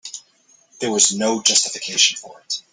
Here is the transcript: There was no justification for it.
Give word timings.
There 0.79 0.89
was 0.89 1.11
no 1.15 1.43
justification 1.43 2.17
for 2.17 2.39
it. 2.41 2.63